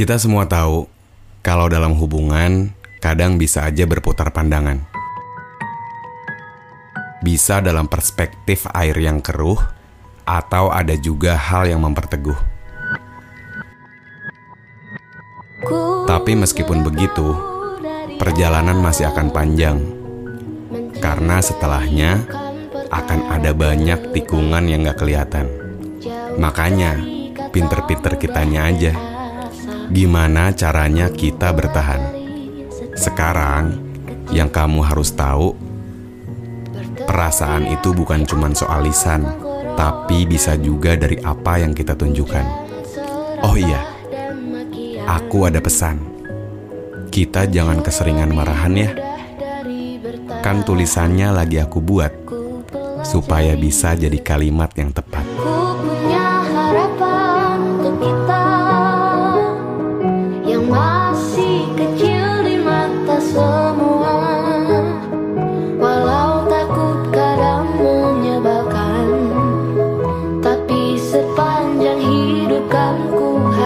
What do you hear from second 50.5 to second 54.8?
tulisannya lagi aku buat, supaya bisa jadi kalimat